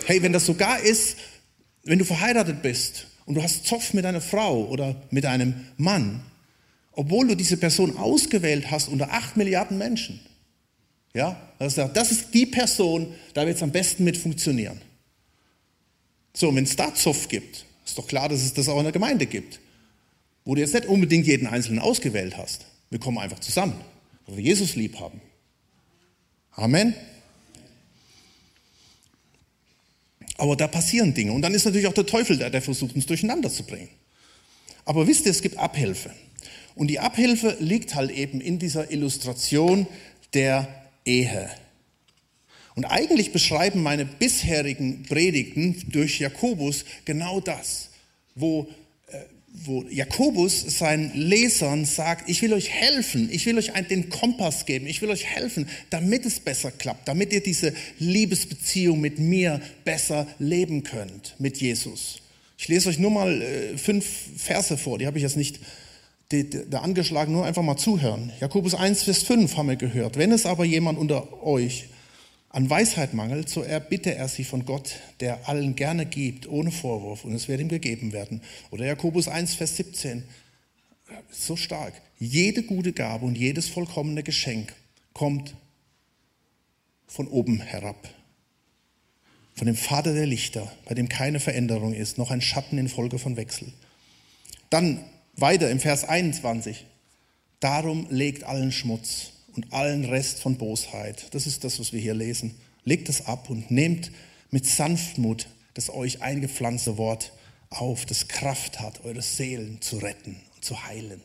[0.05, 1.17] Hey, wenn das sogar ist,
[1.85, 6.23] wenn du verheiratet bist und du hast Zoff mit deiner Frau oder mit einem Mann,
[6.93, 10.21] obwohl du diese Person ausgewählt hast unter acht Milliarden Menschen.
[11.15, 14.81] Ja, das ist die Person, da wird es am besten mit funktionieren.
[16.35, 18.93] So, wenn es da Zoff gibt, ist doch klar, dass es das auch in der
[18.93, 19.61] Gemeinde gibt,
[20.45, 22.67] wo du jetzt nicht unbedingt jeden Einzelnen ausgewählt hast.
[22.91, 23.81] Wir kommen einfach zusammen,
[24.27, 25.21] weil wir Jesus lieb haben.
[26.53, 26.95] Amen.
[30.39, 31.33] Aber da passieren Dinge.
[31.33, 33.89] Und dann ist natürlich auch der Teufel der, der versucht, uns durcheinander zu bringen.
[34.85, 36.15] Aber wisst ihr, es gibt Abhilfe.
[36.75, 39.87] Und die Abhilfe liegt halt eben in dieser Illustration
[40.35, 40.69] der
[41.05, 41.51] Ehe.
[42.75, 47.91] Und eigentlich beschreiben meine bisherigen Predigten durch Jakobus genau das,
[48.35, 48.69] wo
[49.65, 54.87] wo Jakobus seinen Lesern sagt, ich will euch helfen, ich will euch den Kompass geben,
[54.87, 60.27] ich will euch helfen, damit es besser klappt, damit ihr diese Liebesbeziehung mit mir besser
[60.39, 62.21] leben könnt, mit Jesus.
[62.59, 65.61] Ich lese euch nur mal äh, fünf Verse vor, die habe ich jetzt nicht
[66.71, 68.33] da angeschlagen, nur einfach mal zuhören.
[68.41, 70.19] Jakobus 1, Vers 5 haben wir gehört.
[70.19, 71.85] Wenn es aber jemand unter euch
[72.57, 77.27] an Weisheit mangelt, so erbitte er sie von Gott, der allen gerne gibt, ohne Vorwurf,
[77.27, 78.41] und es wird ihm gegeben werden.
[78.71, 80.25] Oder Jakobus 1, Vers 17,
[81.31, 81.93] so stark.
[82.19, 84.73] Jede gute Gabe und jedes vollkommene Geschenk
[85.13, 85.55] kommt
[87.07, 88.09] von oben herab.
[89.55, 93.19] Von dem Vater der Lichter, bei dem keine Veränderung ist, noch ein Schatten in Folge
[93.19, 93.71] von Wechsel.
[94.71, 96.87] Dann weiter im Vers 21.
[97.61, 101.35] Darum legt allen Schmutz und allen Rest von Bosheit.
[101.35, 102.55] Das ist das, was wir hier lesen.
[102.85, 104.11] Legt es ab und nehmt
[104.51, 107.33] mit Sanftmut das euch eingepflanzte Wort
[107.69, 111.21] auf, das Kraft hat, eure Seelen zu retten und zu heilen.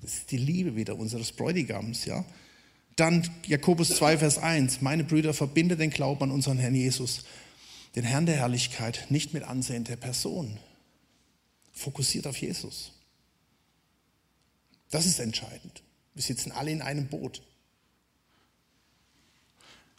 [0.00, 2.24] Das ist die Liebe wieder unseres Bräutigams, ja.
[2.96, 4.80] Dann Jakobus 2, Vers 1.
[4.80, 7.24] Meine Brüder, verbinde den Glauben an unseren Herrn Jesus,
[7.94, 10.58] den Herrn der Herrlichkeit, nicht mit Ansehen der Person.
[11.72, 12.92] Fokussiert auf Jesus.
[14.90, 15.82] Das ist entscheidend.
[16.14, 17.42] Wir sitzen alle in einem Boot.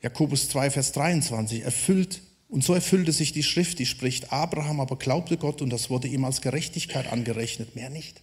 [0.02, 4.98] Jakobus 2, Vers 23, erfüllt, und so erfüllte sich die Schrift, die spricht, Abraham aber
[4.98, 8.22] glaubte Gott und das wurde ihm als Gerechtigkeit angerechnet, mehr nicht.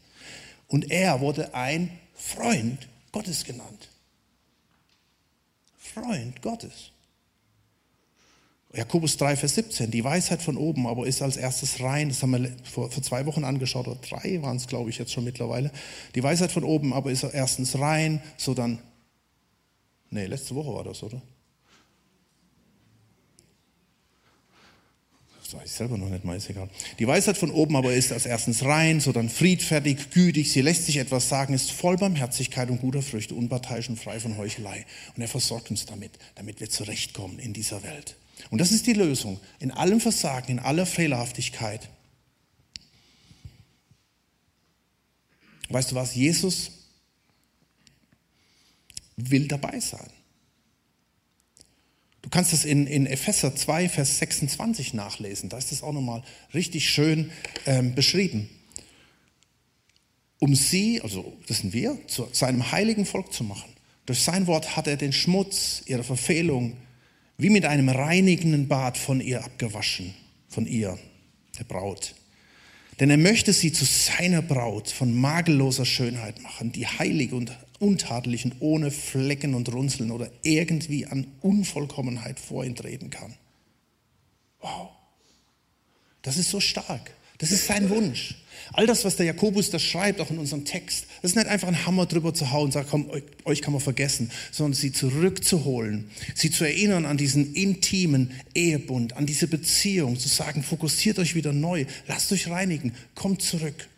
[0.66, 3.88] Und er wurde ein Freund Gottes genannt.
[5.79, 6.92] Freund Gottes.
[8.74, 12.33] Jakobus 3, Vers 17, die Weisheit von oben aber ist als erstes rein, das haben
[12.33, 15.72] wir vor, vor zwei Wochen angeschaut, oder drei waren es, glaube ich, jetzt schon mittlerweile.
[16.14, 18.78] Die Weisheit von oben aber ist erstens rein, so dann,
[20.11, 21.22] nee, letzte Woche war das, oder?
[25.50, 26.68] das weiß ich selber noch nicht mal, ist egal.
[26.98, 30.85] Die Weisheit von oben aber ist als erstens rein, so dann friedfertig, gütig, sie lässt
[30.85, 34.85] sich etwas sagen, ist voll Barmherzigkeit und guter Früchte, unparteiisch und frei von Heuchelei.
[35.16, 38.16] Und er versorgt uns damit, damit wir zurechtkommen in dieser Welt.
[38.51, 39.40] Und das ist die Lösung.
[39.59, 41.88] In allem Versagen, in aller Fehlerhaftigkeit.
[45.68, 46.14] Weißt du was?
[46.14, 46.70] Jesus
[49.16, 50.11] will dabei sein.
[52.22, 55.48] Du kannst das in, in Epheser 2, Vers 26 nachlesen.
[55.48, 56.22] Da ist das auch nochmal
[56.53, 57.31] richtig schön
[57.66, 58.48] ähm, beschrieben.
[60.38, 63.70] Um sie, also das sind wir, zu seinem heiligen Volk zu machen.
[64.07, 66.77] Durch sein Wort hat er den Schmutz ihrer Verfehlung
[67.38, 70.12] wie mit einem reinigenden Bad von ihr abgewaschen,
[70.48, 70.98] von ihr,
[71.59, 72.16] der Braut.
[72.98, 78.44] Denn er möchte sie zu seiner Braut von makelloser Schönheit machen, die heilig und untadelig
[78.44, 83.35] und ohne Flecken und Runzeln oder irgendwie an Unvollkommenheit vor ihn treten kann.
[84.61, 84.90] Wow,
[86.22, 87.12] das ist so stark.
[87.38, 88.35] Das ist sein Wunsch.
[88.72, 91.68] All das, was der Jakobus da schreibt, auch in unserem Text, das ist nicht einfach
[91.68, 93.11] ein Hammer drüber zu hauen und sagen, komm,
[93.44, 99.26] euch kann man vergessen, sondern sie zurückzuholen, sie zu erinnern an diesen intimen Ehebund, an
[99.26, 103.88] diese Beziehung, zu sagen, fokussiert euch wieder neu, lasst euch reinigen, kommt zurück.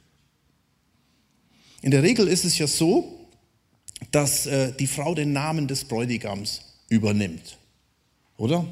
[1.83, 3.29] In der Regel ist es ja so,
[4.11, 7.59] dass äh, die Frau den Namen des Bräutigams übernimmt.
[8.37, 8.67] Oder?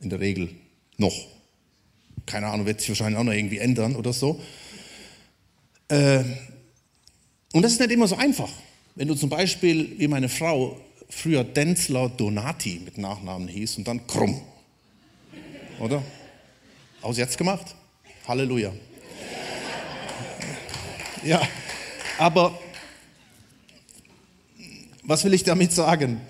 [0.00, 0.50] In der Regel
[0.96, 1.14] noch.
[2.26, 4.40] Keine Ahnung, wird sich wahrscheinlich auch noch irgendwie ändern oder so.
[5.90, 6.22] Äh,
[7.52, 8.50] und das ist nicht immer so einfach.
[8.94, 14.06] Wenn du zum Beispiel, wie meine Frau, früher Denzler Donati mit Nachnamen hieß und dann
[14.06, 14.40] Krumm.
[15.80, 16.02] Oder?
[17.02, 17.74] Aus jetzt gemacht?
[18.28, 18.72] Halleluja.
[21.24, 21.42] Ja,
[22.18, 22.58] aber
[25.02, 26.20] was will ich damit sagen?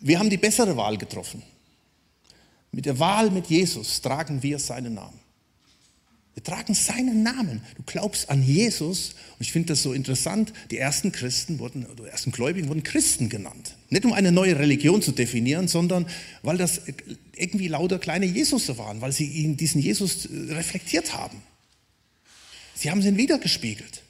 [0.00, 1.42] Wir haben die bessere Wahl getroffen.
[2.72, 5.18] Mit der Wahl mit Jesus tragen wir seinen Namen.
[6.38, 7.62] Wir tragen seinen Namen.
[7.74, 9.16] Du glaubst an Jesus.
[9.36, 10.52] Und ich finde das so interessant.
[10.70, 13.74] Die ersten Christen wurden, die ersten Gläubigen wurden Christen genannt.
[13.90, 16.06] Nicht um eine neue Religion zu definieren, sondern
[16.44, 16.82] weil das
[17.34, 21.42] irgendwie lauter kleine Jesus waren, weil sie diesen Jesus äh, reflektiert haben.
[22.76, 24.04] Sie haben ihn wiedergespiegelt.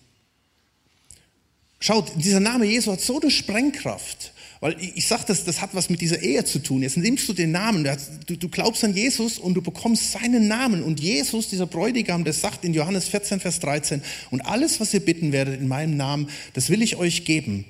[1.80, 4.34] Schaut, dieser Name Jesu hat so eine Sprengkraft.
[4.60, 6.82] Weil ich sage, das, das hat was mit dieser Ehe zu tun.
[6.82, 7.88] Jetzt nimmst du den Namen,
[8.26, 10.82] du, du glaubst an Jesus und du bekommst seinen Namen.
[10.82, 15.00] Und Jesus, dieser Bräutigam, der sagt in Johannes 14, Vers 13, und alles, was ihr
[15.00, 17.66] bitten werdet in meinem Namen, das will ich euch geben.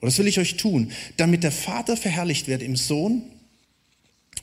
[0.00, 3.22] Oder das will ich euch tun, damit der Vater verherrlicht wird im Sohn.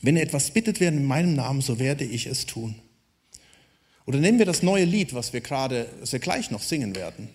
[0.02, 2.76] Wenn ihr etwas bittet werden in meinem Namen, so werde ich es tun.
[4.08, 7.30] Oder nehmen wir das neue Lied, was wir gerade, was wir gleich noch singen werden.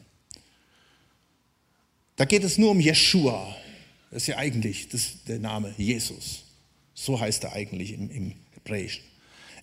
[2.16, 3.54] Da geht es nur um Jeshua.
[4.12, 6.44] Das ist ja eigentlich das, der Name Jesus.
[6.94, 9.02] So heißt er eigentlich im, im Hebräischen.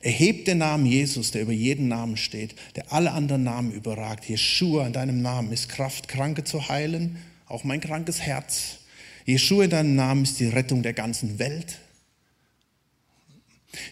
[0.01, 4.25] Erhebt den Namen Jesus, der über jeden Namen steht, der alle anderen Namen überragt.
[4.25, 8.79] Jeshua, in deinem Namen ist Kraft, Kranke zu heilen, auch mein krankes Herz.
[9.25, 11.77] Jeshua, in deinem Namen ist die Rettung der ganzen Welt.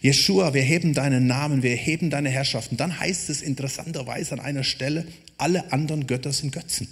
[0.02, 2.78] Jeshua, wir heben deinen Namen, wir heben deine Herrschaften.
[2.78, 5.06] Dann heißt es interessanterweise an einer Stelle,
[5.38, 6.88] alle anderen Götter sind Götzen.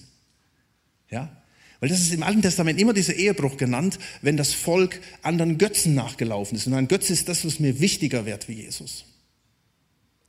[1.10, 1.36] Ja?
[1.80, 5.94] Weil das ist im Alten Testament immer dieser Ehebruch genannt, wenn das Volk anderen Götzen
[5.94, 6.68] nachgelaufen ist.
[6.68, 9.06] Und ein Götze ist das, was mir wichtiger wird wie Jesus.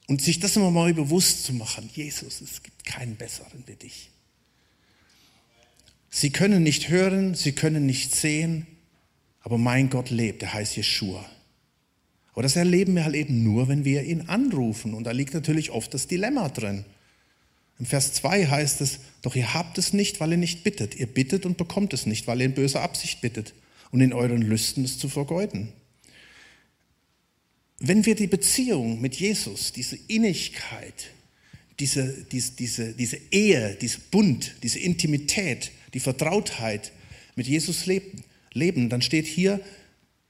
[0.08, 4.10] Und sich das immer mal bewusst zu machen, Jesus, es gibt keinen besseren wie dich.
[6.10, 8.66] Sie können nicht hören, sie können nicht sehen,
[9.40, 11.24] aber mein Gott lebt, der heißt Jeshua.
[12.32, 14.94] Aber das erleben wir halt eben nur, wenn wir ihn anrufen.
[14.94, 16.84] Und da liegt natürlich oft das Dilemma drin.
[17.78, 20.94] Im Vers 2 heißt es, doch ihr habt es nicht, weil ihr nicht bittet.
[20.96, 23.54] Ihr bittet und bekommt es nicht, weil ihr in böser Absicht bittet
[23.90, 25.72] und in euren Lüsten es zu vergeuden.
[27.78, 31.10] Wenn wir die Beziehung mit Jesus, diese Innigkeit,
[31.78, 36.92] diese, diese, diese, diese Ehe, diese Bund, diese Intimität, die Vertrautheit
[37.34, 39.60] mit Jesus leben, leben, dann steht hier,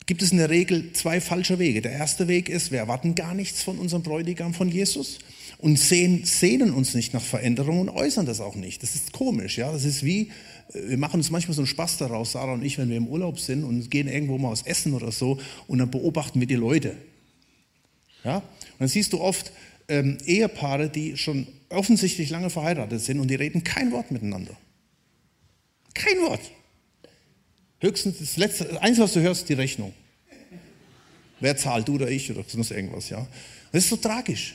[0.06, 1.82] gibt es in der Regel zwei falsche Wege.
[1.82, 5.18] Der erste Weg ist, wir erwarten gar nichts von unserem Bräutigam, von Jesus
[5.58, 8.82] und sehnen uns nicht nach Veränderung und äußern das auch nicht.
[8.82, 9.72] Das ist komisch, ja.
[9.72, 10.30] Das ist wie,
[10.72, 13.06] äh, wir machen uns manchmal so einen Spaß daraus, Sarah und ich, wenn wir im
[13.06, 16.54] Urlaub sind und gehen irgendwo mal aus Essen oder so und dann beobachten wir die
[16.54, 16.96] Leute.
[18.24, 18.36] Ja.
[18.36, 18.44] Und
[18.80, 19.52] dann siehst du oft
[19.88, 24.56] ähm, Ehepaare, die schon offensichtlich lange verheiratet sind und die reden kein Wort miteinander.
[25.94, 26.40] Kein Wort.
[27.80, 29.92] Höchstens das letzte, das Einzige, was du hörst, die Rechnung.
[31.40, 33.26] Wer zahlt, du oder ich oder sonst irgendwas, ja.
[33.72, 34.54] Das ist so tragisch.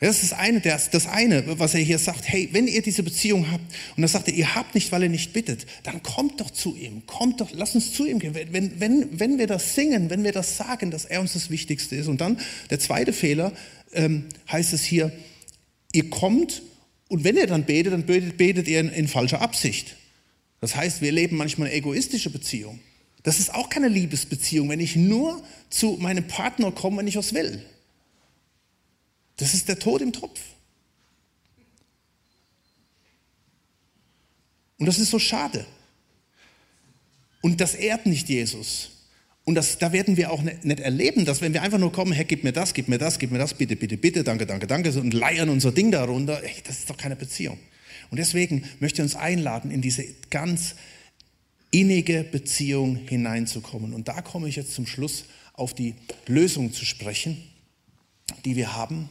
[0.00, 2.28] Das ist eine, das, das eine, was er hier sagt.
[2.28, 3.64] Hey, wenn ihr diese Beziehung habt,
[3.96, 6.76] und dann sagt er, ihr habt nicht, weil ihr nicht bittet, dann kommt doch zu
[6.76, 8.34] ihm, kommt doch, lasst uns zu ihm gehen.
[8.34, 11.96] Wenn, wenn, wenn wir das singen, wenn wir das sagen, dass er uns das Wichtigste
[11.96, 12.08] ist.
[12.08, 12.38] Und dann
[12.70, 13.52] der zweite Fehler
[13.92, 15.12] ähm, heißt es hier,
[15.92, 16.62] ihr kommt
[17.08, 19.96] und wenn ihr dann betet, dann betet, betet ihr in, in falscher Absicht.
[20.60, 22.80] Das heißt, wir leben manchmal eine egoistische Beziehung.
[23.22, 27.32] Das ist auch keine Liebesbeziehung, wenn ich nur zu meinem Partner komme, wenn ich was
[27.32, 27.64] will.
[29.36, 30.40] Das ist der Tod im Topf.
[34.78, 35.64] Und das ist so schade.
[37.40, 38.90] Und das ehrt nicht Jesus.
[39.44, 42.12] Und das, da werden wir auch ne, nicht erleben, dass wenn wir einfach nur kommen,
[42.12, 44.66] Herr, gib mir das, gib mir das, gib mir das, bitte, bitte, bitte, danke, danke,
[44.66, 47.58] danke, und leiern unser Ding darunter, ey, das ist doch keine Beziehung.
[48.10, 50.74] Und deswegen möchte ich uns einladen, in diese ganz
[51.70, 53.92] innige Beziehung hineinzukommen.
[53.92, 55.94] Und da komme ich jetzt zum Schluss auf die
[56.26, 57.42] Lösung zu sprechen,
[58.44, 59.10] die wir haben.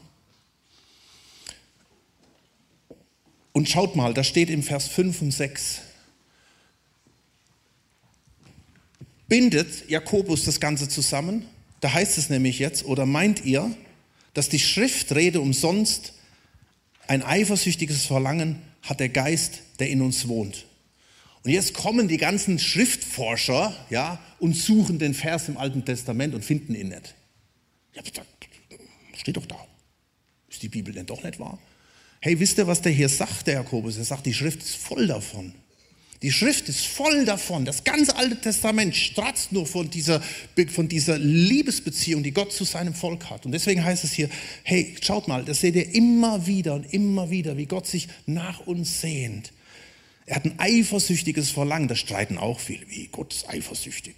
[3.54, 5.82] Und schaut mal, da steht im Vers 5 und 6,
[9.28, 11.46] bindet Jakobus das Ganze zusammen.
[11.80, 13.76] Da heißt es nämlich jetzt, oder meint ihr,
[14.34, 16.14] dass die Schriftrede umsonst
[17.08, 20.66] ein eifersüchtiges Verlangen hat der Geist, der in uns wohnt.
[21.44, 26.44] Und jetzt kommen die ganzen Schriftforscher ja, und suchen den Vers im Alten Testament und
[26.44, 27.14] finden ihn nicht.
[27.94, 28.02] Ja,
[29.16, 29.58] steht doch da.
[30.50, 31.60] Ist die Bibel denn doch nicht wahr?
[32.26, 33.98] Hey, wisst ihr, was der hier sagt, der Jakobus?
[33.98, 35.54] Er sagt, die Schrift ist voll davon.
[36.22, 37.66] Die Schrift ist voll davon.
[37.66, 40.22] Das ganze Alte Testament stratzt nur von dieser,
[40.70, 43.46] von dieser Liebesbeziehung, die Gott zu seinem Volk hat.
[43.46, 44.30] Und deswegen heißt es hier,
[44.64, 48.66] hey, schaut mal, das seht ihr immer wieder und immer wieder, wie Gott sich nach
[48.68, 49.52] uns sehnt.
[50.26, 51.90] Er hat ein eifersüchtiges Verlangen.
[51.90, 52.88] Das streiten auch viele.
[52.88, 54.16] Wie Gott ist eifersüchtig.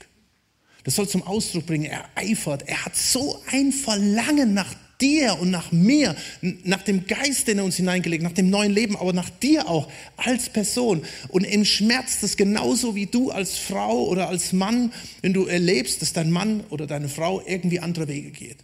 [0.84, 2.68] Das soll zum Ausdruck bringen, er eifert.
[2.68, 6.16] Er hat so ein Verlangen nach dir und nach mir,
[6.64, 9.92] nach dem Geist, den er uns hineingelegt, nach dem neuen Leben, aber nach dir auch
[10.18, 11.04] als Person.
[11.30, 16.02] Und ihm schmerzt es genauso wie du als Frau oder als Mann, wenn du erlebst,
[16.02, 18.58] dass dein Mann oder deine Frau irgendwie andere Wege geht.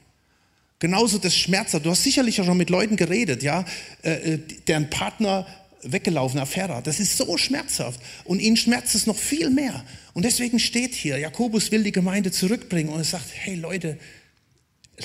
[0.80, 1.72] Genauso das Schmerz.
[1.72, 3.66] Du hast sicherlich auch schon mit Leuten geredet, ja,
[4.04, 5.46] äh, äh, deren Partner
[5.84, 6.82] weggelaufen, Affäre.
[6.84, 8.00] Das ist so schmerzhaft.
[8.24, 9.84] Und ihnen schmerzt es noch viel mehr.
[10.14, 13.98] Und deswegen steht hier, Jakobus will die Gemeinde zurückbringen und er sagt, hey Leute,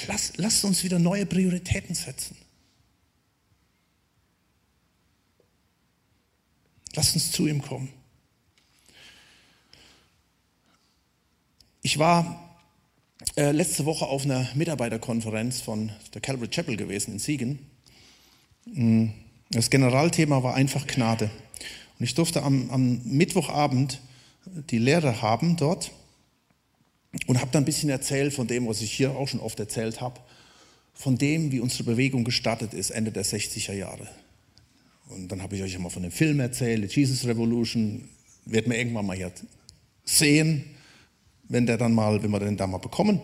[0.06, 2.36] Lass, lasst uns wieder neue Prioritäten setzen.
[6.94, 7.92] Lasst uns zu ihm kommen.
[11.82, 12.58] Ich war
[13.36, 17.70] äh, letzte Woche auf einer Mitarbeiterkonferenz von der Calvary Chapel gewesen in Siegen.
[18.66, 19.08] Mm,
[19.50, 21.30] das Generalthema war einfach Gnade.
[21.98, 24.00] Und ich durfte am, am Mittwochabend
[24.70, 25.92] die Lehre haben dort
[27.26, 30.00] und habe dann ein bisschen erzählt von dem, was ich hier auch schon oft erzählt
[30.00, 30.20] habe,
[30.94, 34.08] von dem, wie unsere Bewegung gestartet ist, Ende der 60er Jahre.
[35.08, 38.08] Und dann habe ich euch immer von dem Film erzählt, Jesus Revolution,
[38.44, 39.32] wird man irgendwann mal hier
[40.04, 40.64] sehen,
[41.48, 43.20] wenn der dann mal, wenn wir den da mal bekommen.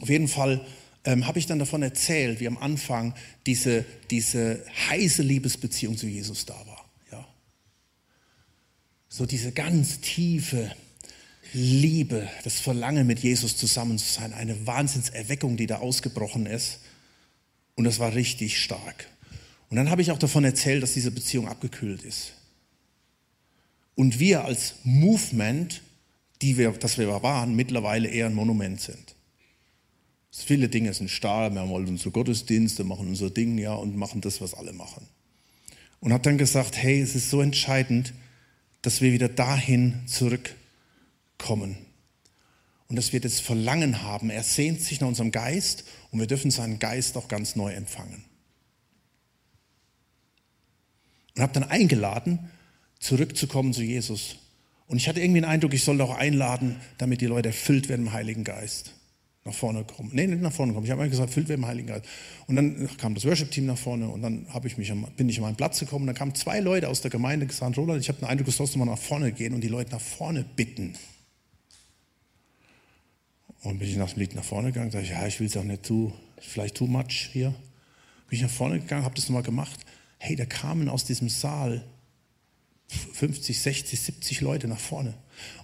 [0.00, 0.64] Auf jeden Fall
[1.04, 3.14] ähm, habe ich dann davon erzählt, wie am Anfang
[3.46, 6.84] diese, diese heiße Liebesbeziehung zu Jesus da war.
[7.10, 7.26] Ja.
[9.08, 10.70] So diese ganz tiefe,
[11.52, 16.80] Liebe, das Verlangen, mit Jesus zusammen zu sein, eine Wahnsinnserweckung, die da ausgebrochen ist.
[17.74, 19.08] Und das war richtig stark.
[19.68, 22.32] Und dann habe ich auch davon erzählt, dass diese Beziehung abgekühlt ist.
[23.94, 25.82] Und wir als Movement,
[26.42, 29.14] die wir, das wir waren, mittlerweile eher ein Monument sind.
[30.32, 34.20] Viele Dinge sind starr, wir haben halt unsere Gottesdienste, machen unser Ding, ja, und machen
[34.20, 35.06] das, was alle machen.
[35.98, 38.14] Und habe dann gesagt, hey, es ist so entscheidend,
[38.82, 40.54] dass wir wieder dahin zurück
[41.40, 41.76] kommen.
[42.88, 44.30] Und dass wir das Verlangen haben.
[44.30, 48.24] Er sehnt sich nach unserem Geist und wir dürfen seinen Geist auch ganz neu empfangen.
[51.36, 52.50] Und habe dann eingeladen,
[52.98, 54.36] zurückzukommen zu Jesus.
[54.86, 58.06] Und ich hatte irgendwie den Eindruck, ich soll auch einladen, damit die Leute erfüllt werden
[58.06, 58.94] im Heiligen Geist.
[59.44, 60.10] Nach vorne kommen.
[60.12, 60.84] Nee, nicht nach vorne kommen.
[60.84, 62.04] Ich habe einfach gesagt, erfüllt werden im Heiligen Geist.
[62.46, 65.56] Und dann kam das Worship-Team nach vorne und dann ich mich, bin ich an meinen
[65.56, 66.02] Platz gekommen.
[66.02, 68.52] Und dann kamen zwei Leute aus der Gemeinde gesagt, Roland, ich habe den Eindruck, du
[68.52, 70.94] sollst mal nach vorne gehen und die Leute nach vorne bitten.
[73.62, 75.56] Und bin ich nach dem Lied nach vorne gegangen, sage ich, ja, ich will es
[75.56, 77.54] auch nicht too, vielleicht too much hier.
[78.28, 79.80] Bin ich nach vorne gegangen, habe das nochmal gemacht.
[80.18, 81.84] Hey, da kamen aus diesem Saal
[83.14, 85.14] 50, 60, 70 Leute nach vorne.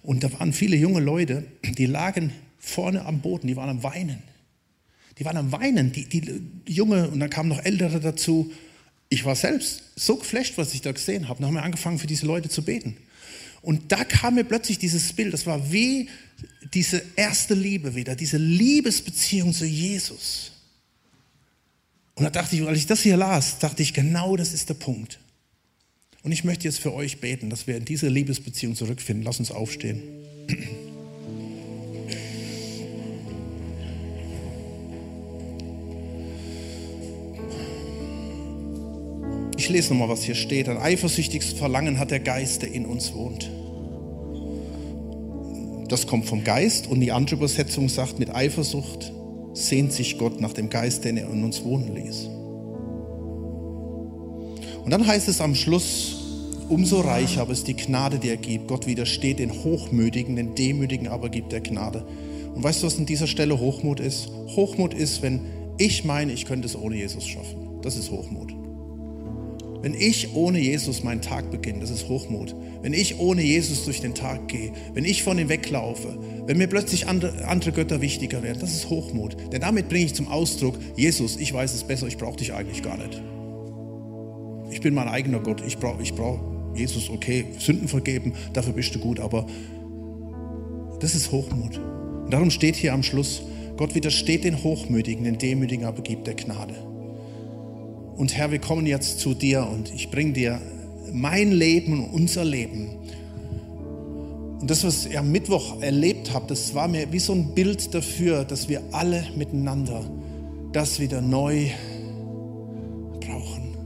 [0.03, 4.23] Und da waren viele junge Leute, die lagen vorne am Boden, die waren am Weinen.
[5.19, 8.53] Die waren am Weinen, die, die Junge, und dann kamen noch Ältere dazu.
[9.09, 11.41] Ich war selbst so geflasht, was ich da gesehen habe.
[11.41, 12.97] Dann haben wir angefangen, für diese Leute zu beten.
[13.63, 16.09] Und da kam mir plötzlich dieses Bild, das war wie
[16.75, 20.53] diese erste Liebe wieder, diese Liebesbeziehung zu Jesus.
[22.15, 24.75] Und da dachte ich, als ich das hier las, dachte ich, genau das ist der
[24.75, 25.19] Punkt.
[26.23, 29.25] Und ich möchte jetzt für euch beten, dass wir in diese Liebesbeziehung zurückfinden.
[29.25, 30.03] Lass uns aufstehen.
[39.57, 40.69] Ich lese nochmal, was hier steht.
[40.69, 43.51] Ein eifersüchtiges Verlangen hat der Geist, der in uns wohnt.
[45.89, 49.13] Das kommt vom Geist und die andere Übersetzung sagt, mit Eifersucht
[49.53, 52.29] sehnt sich Gott nach dem Geist, den er in uns wohnen ließ.
[54.85, 56.17] Und dann heißt es am Schluss,
[56.69, 58.69] umso reicher aber ist die Gnade, die er gibt.
[58.69, 62.07] Gott widersteht den Hochmütigen, den Demütigen aber gibt er Gnade.
[62.55, 64.29] Und weißt du, was an dieser Stelle Hochmut ist?
[64.55, 65.41] Hochmut ist, wenn
[65.79, 67.81] ich meine, ich könnte es ohne Jesus schaffen.
[67.83, 68.56] Das ist Hochmut.
[69.87, 72.57] Wenn ich ohne Jesus meinen Tag beginne, das ist Hochmut.
[72.83, 76.67] Wenn ich ohne Jesus durch den Tag gehe, wenn ich von ihm weglaufe, wenn mir
[76.67, 79.37] plötzlich andere, Götter wichtiger werden, das ist Hochmut.
[79.53, 82.83] Denn damit bringe ich zum Ausdruck, Jesus, ich weiß es besser, ich brauche dich eigentlich
[82.83, 83.23] gar nicht.
[84.73, 86.41] Ich bin mein eigener Gott, ich brauche ich brauch
[86.75, 89.47] Jesus, okay, Sünden vergeben, dafür bist du gut, aber
[90.99, 91.79] das ist Hochmut.
[91.79, 93.41] Und darum steht hier am Schluss,
[93.77, 96.75] Gott widersteht den Hochmütigen, den Demütigen aber gibt der Gnade.
[98.17, 100.61] Und Herr, wir kommen jetzt zu dir und ich bringe dir
[101.13, 102.97] mein Leben und unser Leben.
[104.61, 107.95] Und das, was ihr am Mittwoch erlebt habt, das war mir wie so ein Bild
[107.95, 110.03] dafür, dass wir alle miteinander
[110.73, 111.69] das wieder neu
[113.21, 113.77] brauchen.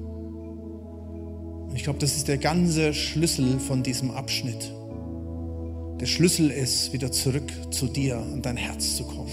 [1.68, 4.72] Und ich glaube, das ist der ganze Schlüssel von diesem Abschnitt.
[6.00, 9.30] Der Schlüssel ist, wieder zurück zu dir und dein Herz zu kommen.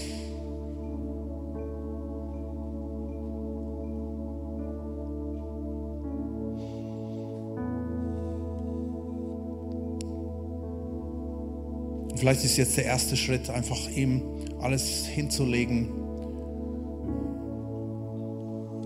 [12.18, 14.22] Vielleicht ist jetzt der erste Schritt, einfach ihm
[14.60, 15.90] alles hinzulegen.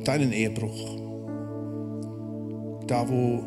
[0.04, 0.98] Deinen Ehebruch.
[2.86, 3.42] Da, wo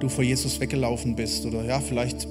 [0.00, 1.46] du vor Jesus weggelaufen bist.
[1.46, 2.28] Oder ja, vielleicht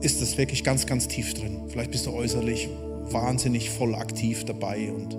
[0.00, 1.62] ist es wirklich ganz, ganz tief drin.
[1.68, 2.68] Vielleicht bist du äußerlich
[3.10, 5.14] wahnsinnig voll aktiv dabei und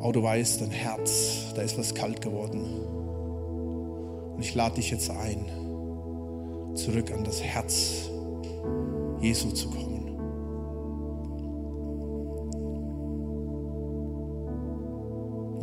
[0.00, 2.64] oh, du weißt, dein Herz, da ist was kalt geworden.
[4.34, 5.44] Und ich lade dich jetzt ein,
[6.74, 8.10] zurück an das Herz
[9.20, 9.84] Jesu zu kommen.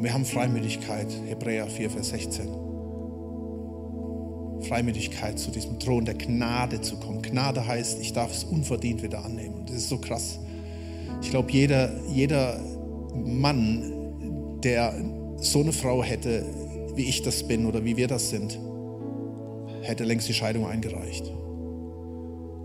[0.02, 2.48] wir haben Freimütigkeit, Hebräer 4, Vers 16.
[4.68, 7.22] Freimütigkeit zu diesem Thron der Gnade zu kommen.
[7.22, 9.66] Gnade heißt, ich darf es unverdient wieder annehmen.
[9.66, 10.40] Das ist so krass.
[11.22, 12.60] Ich glaube, jeder, jeder
[13.14, 14.94] Mann, der
[15.38, 16.46] so eine Frau hätte,
[16.96, 18.60] wie ich das bin oder wie wir das sind,
[19.82, 21.32] hätte längst die Scheidung eingereicht.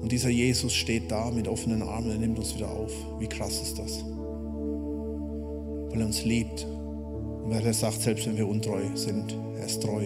[0.01, 2.93] Und dieser Jesus steht da mit offenen Armen, er nimmt uns wieder auf.
[3.19, 4.05] Wie krass ist das?
[5.91, 6.67] Weil er uns liebt.
[7.45, 10.05] Und weil er sagt, selbst wenn wir untreu sind, er ist treu.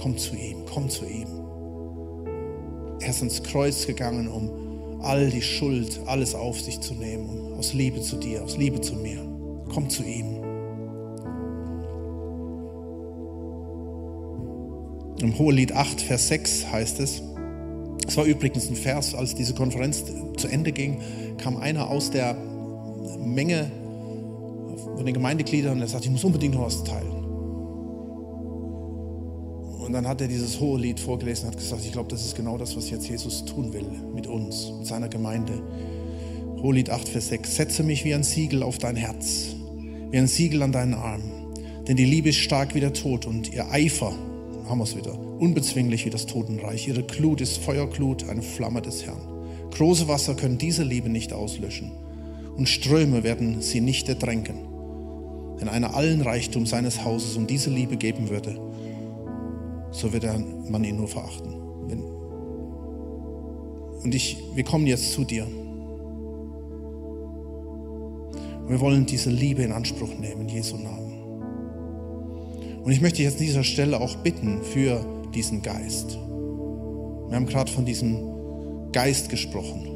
[0.00, 1.28] Komm zu ihm, komm zu ihm.
[3.00, 7.72] Er ist ans Kreuz gegangen, um all die Schuld, alles auf sich zu nehmen, aus
[7.72, 9.20] Liebe zu dir, aus Liebe zu mir.
[9.72, 10.42] Komm zu ihm.
[15.20, 17.22] Im Hohelied 8, Vers 6 heißt es,
[18.06, 20.04] es war übrigens ein Vers, als diese Konferenz
[20.36, 20.98] zu Ende ging,
[21.38, 22.36] kam einer aus der
[23.18, 23.70] Menge
[24.96, 27.24] von den Gemeindegliedern und er sagte, ich muss unbedingt noch was teilen.
[29.86, 32.34] Und dann hat er dieses hohe Lied vorgelesen und hat gesagt, ich glaube, das ist
[32.34, 35.62] genau das, was jetzt Jesus tun will mit uns, mit seiner Gemeinde.
[36.62, 37.54] Hohelied 8, Vers 6.
[37.56, 39.54] Setze mich wie ein Siegel auf dein Herz,
[40.10, 41.22] wie ein Siegel an deinen Arm.
[41.86, 44.12] Denn die Liebe ist stark wie der Tod und ihr Eifer
[44.68, 46.88] haben wir es wieder, unbezwinglich wie das Totenreich.
[46.88, 49.20] Ihre Glut ist Feuerglut, eine Flamme des Herrn.
[49.72, 51.92] Große Wasser können diese Liebe nicht auslöschen
[52.56, 54.56] und Ströme werden sie nicht ertränken.
[55.58, 58.58] Wenn einer allen Reichtum seines Hauses um diese Liebe geben würde,
[59.90, 61.54] so würde man ihn nur verachten.
[64.02, 65.46] Und ich, wir kommen jetzt zu dir.
[68.68, 71.12] wir wollen diese Liebe in Anspruch nehmen, in Jesu Namen.
[72.82, 75.04] Und ich möchte jetzt an dieser Stelle auch bitten für
[75.36, 76.18] diesen Geist.
[77.28, 79.86] Wir haben gerade von diesem Geist gesprochen.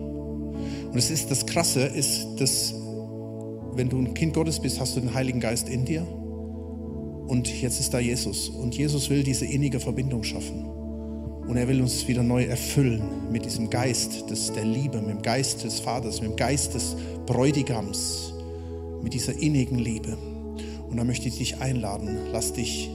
[0.91, 2.75] Und es ist das Krasse, ist, dass
[3.75, 6.03] wenn du ein Kind Gottes bist, hast du den Heiligen Geist in dir.
[6.03, 8.49] Und jetzt ist da Jesus.
[8.49, 10.67] Und Jesus will diese innige Verbindung schaffen.
[10.67, 15.23] Und er will uns wieder neu erfüllen mit diesem Geist des, der Liebe, mit dem
[15.23, 18.35] Geist des Vaters, mit dem Geist des Bräutigams,
[19.03, 20.17] mit dieser innigen Liebe.
[20.89, 22.91] Und da möchte ich dich einladen, lass dich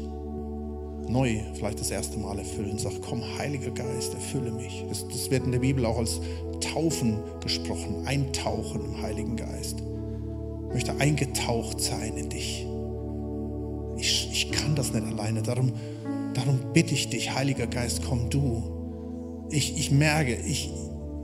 [1.08, 2.78] neu vielleicht das erste Mal erfüllen.
[2.78, 4.84] Sag, komm, Heiliger Geist, erfülle mich.
[4.90, 6.20] Das, das wird in der Bibel auch als
[6.62, 9.80] Taufen gesprochen, eintauchen im Heiligen Geist.
[9.80, 12.66] Ich möchte eingetaucht sein in dich.
[13.98, 15.42] Ich, ich kann das nicht alleine.
[15.42, 15.72] Darum,
[16.34, 19.48] darum bitte ich dich, Heiliger Geist, komm du.
[19.52, 20.72] Ich, ich merke, ich,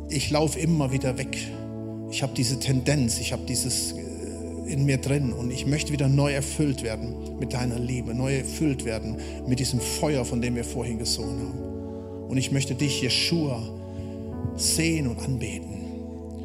[0.09, 1.37] ich laufe immer wieder weg.
[2.09, 3.95] Ich habe diese Tendenz, ich habe dieses
[4.65, 8.85] in mir drin und ich möchte wieder neu erfüllt werden mit deiner Liebe, neu erfüllt
[8.85, 12.27] werden mit diesem Feuer, von dem wir vorhin gesungen haben.
[12.29, 13.61] Und ich möchte dich, Jeshua,
[14.55, 15.80] sehen und anbeten.